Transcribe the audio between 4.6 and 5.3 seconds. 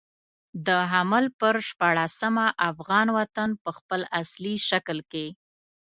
شکل کې.